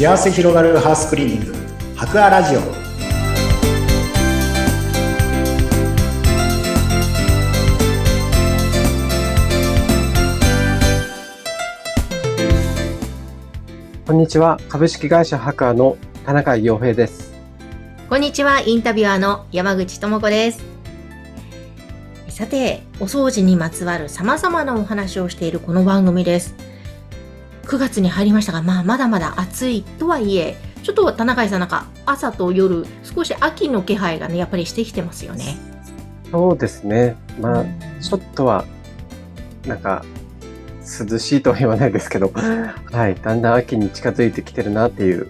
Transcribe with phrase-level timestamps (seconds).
[0.00, 1.54] 幸せ広がるハウスクリーニング
[1.94, 2.60] 博アラジオ
[14.06, 14.58] こんにちは。
[14.70, 17.34] 株式会社ハカーの田中洋平です。
[18.08, 20.64] こんにちは、インタビュアーの山口智子です。
[22.30, 26.69] さて、お掃除にまつわる様々なお話をしているこの番組です。
[27.70, 35.56] 9月に入りましたが、まあ、まだまだ暑いとはいえ、ちょっと田中さんなんか朝と夜、少し秋の気配がね、やっぱりしてきてますよね。
[36.32, 37.14] そうですね。
[37.40, 38.64] まあ、うんちょっとは、
[39.66, 40.04] なんか、
[40.82, 42.32] 涼しいとは言わないですけど、
[42.90, 43.14] はい。
[43.14, 45.28] だんだん秋に近づいてきてるなっていう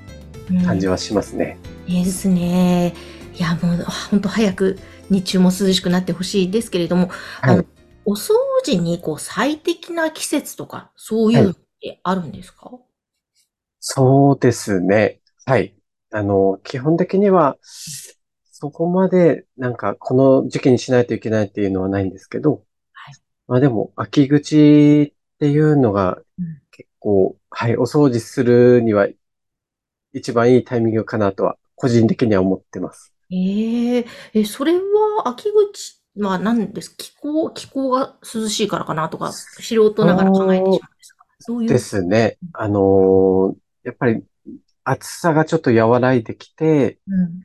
[0.64, 1.58] 感じはしますね。
[1.86, 2.94] いいですね。
[3.36, 4.78] いや、もう、本当早く
[5.10, 7.10] 日中も涼しくなってほしいですけれども、
[7.42, 7.64] はいあの、
[8.06, 8.32] お掃
[8.64, 12.70] 除にこう最適な季節とか、そういうのってあるんですか、
[13.80, 15.20] そうですね。
[15.46, 15.74] はい。
[16.10, 23.14] あの、基本的には、そこまで、なんか、この時期にしないといけないっていうのはないんですけど、はい
[23.46, 29.08] まあでも、秋口っていうのがうん結構、はい、お掃除するには
[30.12, 33.12] 一番いいタイミングかなとは、個人的には思ってます。
[33.30, 34.80] えええ、それは
[35.24, 40.89] 秋口は何です気候、気候が涼しいからかなとか、素人ながら考えてしまう
[41.58, 41.74] ういう。
[41.74, 42.38] ですね。
[42.52, 44.22] あのーやっぱり、
[44.84, 47.44] 暑さがちょっと和らいできて、うん。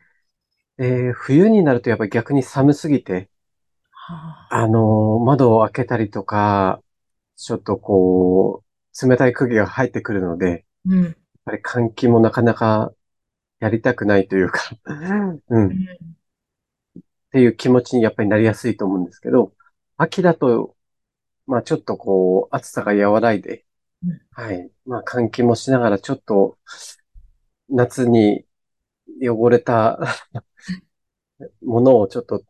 [0.77, 3.29] えー冬になるとやっぱり逆に寒すぎて、
[3.91, 6.81] はあ、あのー窓を開けたりとか、
[7.37, 8.63] ちょっとこ
[9.03, 11.15] う、冷たい空気が入ってくるので、やっうん。
[11.45, 12.93] ぱり換気もなかなか
[13.59, 15.85] やりたくないというか、うん、っうん
[17.31, 19.53] ていう気持ちにやっぱりなりやすいと思うんですけど、
[19.97, 20.75] 秋だと、
[21.47, 23.64] まあちょっとこう、暑さが和らいでうん、
[24.31, 24.69] はい。
[24.85, 26.57] まあ換気もしながらちょっと、
[27.69, 28.45] 夏に
[29.21, 29.99] 汚れた
[31.65, 32.43] ものをちょっと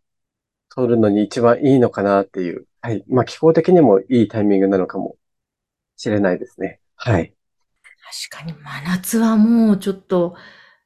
[0.70, 2.68] 取るのに一番いいのかなっていう。
[2.82, 3.04] はい。
[3.08, 5.18] まあ気候的にもいいタイミングなのかも
[5.96, 6.80] しれないですね。
[6.96, 7.34] はい。
[8.30, 10.36] 確かに真夏はもうちょっと、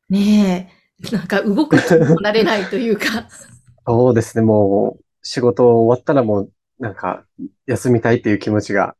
[0.09, 3.27] ねえ、なんか動く気にもなれないというか。
[3.85, 4.43] そうですね。
[4.43, 7.25] もう仕事終わったらもうなんか
[7.65, 8.95] 休みたいっていう気持ちが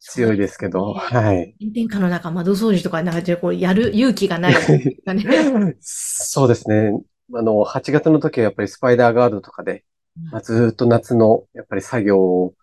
[0.00, 1.54] 強いですけど、ねはい。
[1.60, 5.76] 炎天下の中、窓掃除とか、なんか、こう、やる勇気がないね。
[5.80, 6.92] そうですね。
[7.32, 9.84] あの、8月の時はやっぱりスパイダーガードとかで、
[10.32, 12.54] まあ、ずーっと夏のやっぱり作業を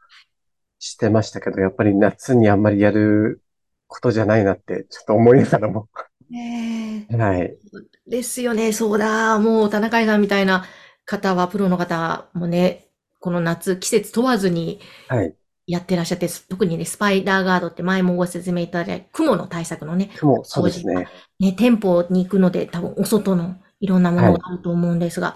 [0.79, 3.41] してましたけど、やっぱり夏にあんまりやる
[3.87, 5.87] ことじゃないなってちょっと思いながらも。
[6.29, 7.57] ねえはい。
[8.05, 9.39] ですよね、そうだ。
[9.39, 10.65] もう、田中さんみたいな
[11.05, 12.87] 方は、プロの方もね、
[13.19, 15.33] この夏、季節問わずにはい。
[15.67, 21.07] やってらっしゃって、特にね、スパイダーガードって前もご説明いただいた、雲の対策のね、雲、そうですね。
[21.39, 25.35] ね、店舗に行くので、多分お外のいろんなものがあると思うんですが、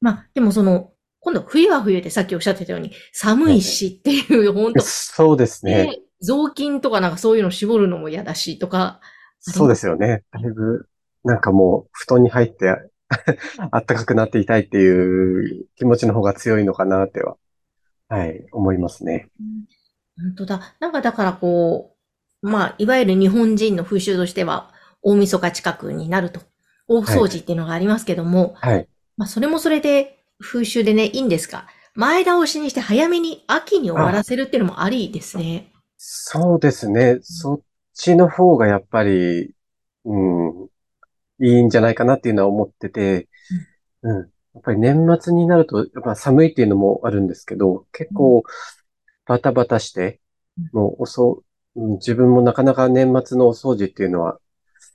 [0.00, 5.84] まあ、でもその、今度冬は冬でさっきおっしゃってたように、寒いしっていう、本当そうですね。
[5.84, 9.00] ね、雑巾とかなんかそういうの絞るのも嫌だしとか、
[9.40, 10.22] そうですよね。
[10.32, 10.86] だいぶ、
[11.24, 12.76] なんかもう、布団に入って、
[13.70, 17.36] あったかくなっていたいっていう気持ちの方が強いのかなっては、
[18.10, 19.28] はい、思いますね。
[20.16, 20.74] 本当だ。
[20.80, 21.96] なんかだからこ
[22.42, 24.72] う、まあ、いわゆる日本人の風習としては、
[25.02, 26.40] 大晦日近くになると、
[26.88, 28.88] 大掃除っていうのがありますけども、はい。
[29.16, 35.72] まあ、それもそれで風習でね、いいんですが、前倒しにして早めに秋に終わらせるっていうのもありですね。
[35.96, 37.18] そうですね。
[37.22, 37.60] そっ
[37.94, 39.54] ちの方がやっぱり、
[40.04, 40.68] うん、
[41.40, 43.28] いいんじゃないかなっていうのは思ってて、
[44.02, 44.30] うん。
[44.54, 48.42] やっぱり年末になると、やっぱ寒いっていうのもあるんですけど、結構
[49.26, 50.20] バタバタして
[50.58, 51.42] うん、もうおそ、
[51.76, 54.40] うん自分もなかなか年末のお掃除っていうのは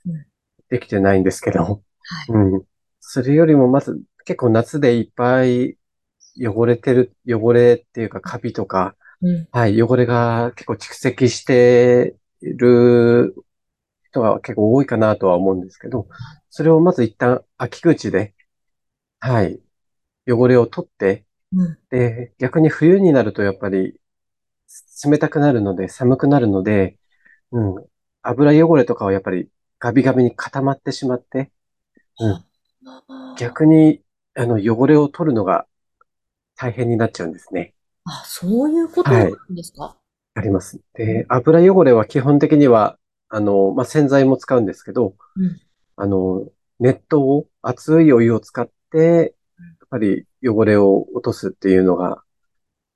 [0.05, 0.25] うん。
[0.69, 2.31] できてないんですけど、はい。
[2.31, 2.63] うん。
[2.99, 5.77] それよりもまず結構夏でいっぱい
[6.37, 9.47] 汚れてる、汚れっていうかカビとか、うん。
[9.51, 13.35] はい、汚れが結構蓄積している
[14.11, 16.07] 人が結構多いかなとは思うんですけど、
[16.49, 18.33] それをまず一旦秋口で、
[19.25, 19.59] はい、
[20.27, 21.77] 汚れを取って、うん。
[21.89, 23.99] で、逆に冬になるとやっぱり
[25.03, 26.99] 冷たくなるので、寒くなるので、
[27.51, 27.85] うん、
[28.21, 29.49] 油汚れとかはやっぱり
[29.79, 31.51] ガビガビに固まってしまって、
[32.19, 32.45] うん、
[33.39, 34.01] 逆に
[34.35, 35.65] あの汚れを取るのが
[36.55, 37.73] 大変になっちゃうんですね。
[38.03, 39.97] あ、そういうことなんですか、
[40.35, 40.79] あります。
[40.93, 42.99] で、油汚れは基本的には、
[43.29, 45.59] あの、まあ、洗剤も使うんですけど、うん。
[45.95, 46.47] あの、
[46.79, 49.29] 熱湯を、熱いお湯を使って、やっ
[49.89, 52.23] ぱり汚れを落とすっていうのが、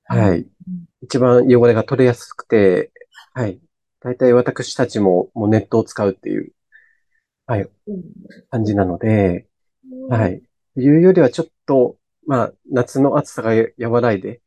[0.06, 0.48] はい、
[1.01, 2.92] 一番汚れが取れやすくて、
[3.34, 3.60] はい。
[4.01, 6.54] 大体私たちももうネットを使うっていう
[7.46, 8.04] はいうん
[8.50, 9.48] 感じなので、
[10.10, 10.28] は。
[10.28, 10.42] い。
[10.75, 14.42] 冬よりはちょっと、まあ、夏の暑さが和らいで、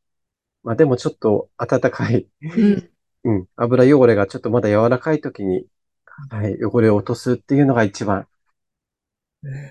[0.63, 2.91] まあでもちょっと暖かい、うん
[3.25, 5.67] うん、油汚れがちょっとまだ柔らかい時に、
[6.31, 8.27] はい、汚れを落とすっていうのが一番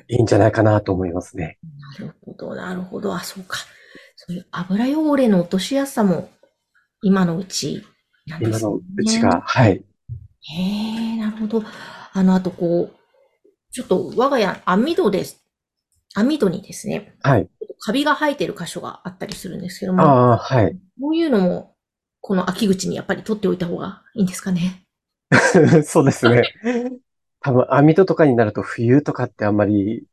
[0.07, 1.57] いいんじゃないかなと思いますね。
[2.00, 3.13] なるほど、なるほど。
[3.13, 3.57] あ、そうか。
[4.15, 6.29] そういう油汚れの落としやすさも
[7.01, 7.83] 今のうち
[8.27, 8.59] なんですね。
[8.59, 9.83] 今のうちが、はい。
[10.41, 11.63] へえ、なるほど。
[12.13, 15.41] あの、あとこう、ちょっと我が家網戸です。
[16.13, 17.50] 網戸にですね、はい。
[17.79, 20.77] カビが生えてる箇所があったりするんですけども、ああ、はい。
[21.00, 21.75] こういうのも、
[22.19, 24.83] この秋口にやっぱり取っておいた方がいいんですかね？
[25.85, 26.44] そうですね。
[27.41, 30.05] 多分、網戸とかになると冬とかってあんまり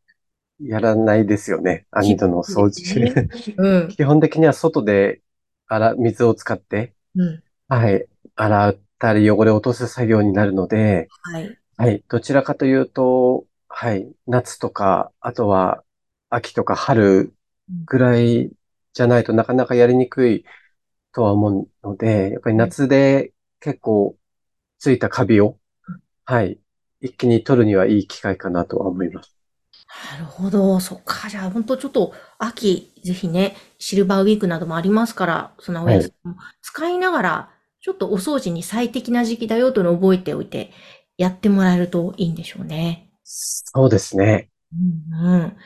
[0.61, 1.87] やらないですよね。
[1.91, 3.01] 網戸の掃除。
[3.01, 3.89] ね うん。
[3.89, 5.21] 基本的には外で
[5.67, 7.43] 洗、水を使って、うん。
[7.69, 11.59] はい、洗ったり汚れを落とす作業になるので、はい。
[11.77, 15.85] はい、どちらかというと、はい、夏とか、あとは
[16.31, 17.35] 秋とか春
[17.85, 18.51] ぐらい
[18.95, 20.45] じゃないとなかなかやりにくい
[21.13, 24.17] とは思うので、やっぱり夏で結構
[24.79, 25.59] ついたカビを、
[26.25, 26.59] はい、
[27.01, 29.37] 一気に取るにはいい機会かなとは思います。
[30.13, 30.79] なるほど。
[30.81, 31.29] そっか。
[31.29, 37.51] じゃあ、本当ちょっと、秋、ぜひね、シルバーウィークなどもありますから、そのおやつも使いながら、
[37.81, 40.73] ちょっとお掃除に最適な時期だよというのを覚えておいて、
[41.17, 43.11] やってもらえるといいんでしょうね。
[43.25, 44.51] そうですね。
[44.73, 45.43] うんうん。
[45.43, 45.59] えー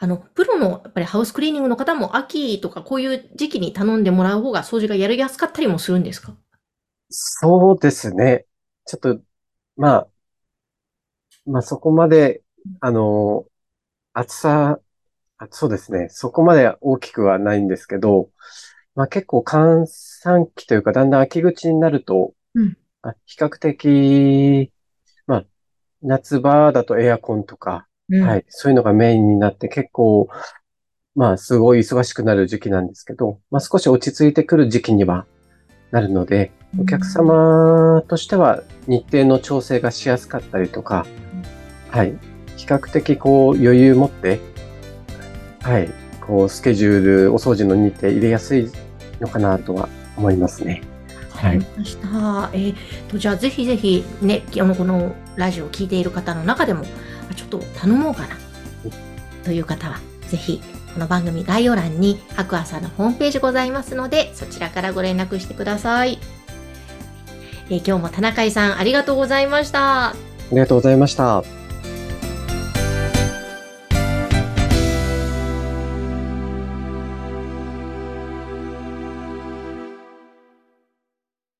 [0.00, 6.34] あの、プロのやっぱりハウスクリーニングの方も秋とかこういう時期に頼んでもらう方が掃除がやりやすかったりもするんですか？
[7.08, 8.46] そうですね。
[8.86, 9.20] ちょっと、
[9.76, 10.08] まあ、
[11.46, 12.42] まあそこまで、
[12.80, 13.46] あの、
[14.12, 14.80] 暑さ、
[15.38, 16.08] あそうですね。
[16.10, 18.30] そこまで大きくはないんですけど、
[18.94, 24.72] まあ結構閑散期というか、だんだん秋口になると、うんあ比較的、
[25.26, 25.44] まあ、
[26.00, 30.28] 夏場だとエアコンとか、うんはい、そういうのがメインになって結構、
[31.14, 35.26] まあ、すごい忙しくなる時期なんですけど、まあ少し落ち着いてくる時期には
[35.94, 41.06] なるので、お客様としては日程の調整がしやすかったりとか、
[41.88, 42.18] はい、
[42.56, 44.40] 比較的こう余裕持って、
[45.62, 45.88] はい、
[46.20, 48.72] こうスケジュール、お掃除の日程入れやすい
[49.20, 50.82] のかなとは思いますね。
[51.36, 52.50] わかりました。
[52.52, 52.74] えー
[53.08, 56.84] と、じゃあぜひぜひね、あの、このラジオを聞いている方の中でも、
[57.30, 58.36] あちょっと頼もうかな、
[59.44, 60.60] という方は、ぜひ、
[60.94, 66.20] この番組概要欄に、白亜さんのホームページございますので、そちらからご連絡してください。
[67.68, 70.10] え今日も田中井さん、ありがとうございました。
[70.10, 70.14] あ
[70.52, 71.63] りがとうございました。